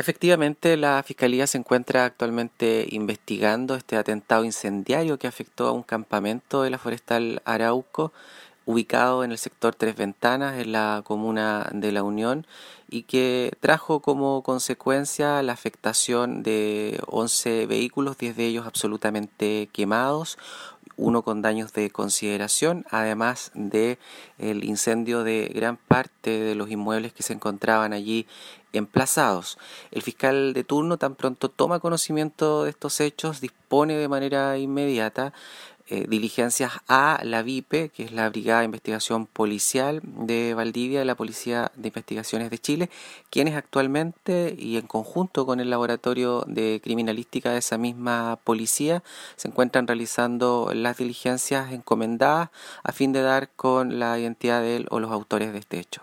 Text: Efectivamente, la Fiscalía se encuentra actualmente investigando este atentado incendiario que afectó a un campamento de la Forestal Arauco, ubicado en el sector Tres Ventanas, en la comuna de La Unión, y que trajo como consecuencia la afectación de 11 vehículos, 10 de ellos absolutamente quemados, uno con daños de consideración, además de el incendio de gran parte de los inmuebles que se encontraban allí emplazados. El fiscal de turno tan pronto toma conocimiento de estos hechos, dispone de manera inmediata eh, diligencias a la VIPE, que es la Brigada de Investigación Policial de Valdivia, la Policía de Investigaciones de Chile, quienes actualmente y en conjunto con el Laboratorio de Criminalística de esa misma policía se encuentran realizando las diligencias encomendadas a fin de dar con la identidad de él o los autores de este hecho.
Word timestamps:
Efectivamente, 0.00 0.76
la 0.76 1.02
Fiscalía 1.02 1.48
se 1.48 1.58
encuentra 1.58 2.04
actualmente 2.04 2.86
investigando 2.88 3.74
este 3.74 3.96
atentado 3.96 4.44
incendiario 4.44 5.18
que 5.18 5.26
afectó 5.26 5.66
a 5.66 5.72
un 5.72 5.82
campamento 5.82 6.62
de 6.62 6.70
la 6.70 6.78
Forestal 6.78 7.42
Arauco, 7.44 8.12
ubicado 8.64 9.24
en 9.24 9.32
el 9.32 9.38
sector 9.38 9.74
Tres 9.74 9.96
Ventanas, 9.96 10.56
en 10.60 10.70
la 10.70 11.02
comuna 11.04 11.68
de 11.72 11.90
La 11.90 12.04
Unión, 12.04 12.46
y 12.88 13.02
que 13.02 13.50
trajo 13.58 13.98
como 13.98 14.44
consecuencia 14.44 15.42
la 15.42 15.52
afectación 15.52 16.44
de 16.44 17.00
11 17.08 17.66
vehículos, 17.66 18.18
10 18.18 18.36
de 18.36 18.46
ellos 18.46 18.66
absolutamente 18.68 19.68
quemados, 19.72 20.38
uno 20.96 21.22
con 21.22 21.42
daños 21.42 21.72
de 21.72 21.90
consideración, 21.90 22.84
además 22.90 23.50
de 23.54 23.98
el 24.38 24.64
incendio 24.64 25.24
de 25.24 25.50
gran 25.54 25.76
parte 25.76 26.38
de 26.40 26.54
los 26.54 26.70
inmuebles 26.70 27.12
que 27.12 27.22
se 27.22 27.32
encontraban 27.32 27.92
allí 27.92 28.26
emplazados. 28.72 29.58
El 29.90 30.02
fiscal 30.02 30.52
de 30.52 30.64
turno 30.64 30.96
tan 30.96 31.14
pronto 31.14 31.48
toma 31.48 31.80
conocimiento 31.80 32.64
de 32.64 32.70
estos 32.70 33.00
hechos, 33.00 33.40
dispone 33.40 33.96
de 33.96 34.08
manera 34.08 34.58
inmediata 34.58 35.32
eh, 35.90 36.04
diligencias 36.06 36.72
a 36.86 37.18
la 37.24 37.42
VIPE, 37.42 37.88
que 37.88 38.02
es 38.04 38.12
la 38.12 38.28
Brigada 38.28 38.58
de 38.58 38.66
Investigación 38.66 39.24
Policial 39.24 40.02
de 40.04 40.52
Valdivia, 40.52 41.02
la 41.06 41.14
Policía 41.14 41.72
de 41.76 41.88
Investigaciones 41.88 42.50
de 42.50 42.58
Chile, 42.58 42.90
quienes 43.30 43.54
actualmente 43.56 44.54
y 44.58 44.76
en 44.76 44.86
conjunto 44.86 45.46
con 45.46 45.60
el 45.60 45.70
Laboratorio 45.70 46.44
de 46.46 46.82
Criminalística 46.84 47.52
de 47.52 47.58
esa 47.60 47.78
misma 47.78 48.38
policía 48.44 49.02
se 49.36 49.48
encuentran 49.48 49.86
realizando 49.86 50.72
las 50.74 50.98
diligencias 50.98 51.72
encomendadas 51.72 52.50
a 52.84 52.92
fin 52.92 53.14
de 53.14 53.22
dar 53.22 53.48
con 53.56 53.98
la 53.98 54.18
identidad 54.18 54.60
de 54.60 54.76
él 54.76 54.88
o 54.90 55.00
los 55.00 55.10
autores 55.10 55.54
de 55.54 55.58
este 55.58 55.80
hecho. 55.80 56.02